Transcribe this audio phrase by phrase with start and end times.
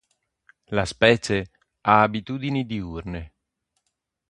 [0.69, 1.51] La specie
[1.81, 3.33] ha abitudini diurne.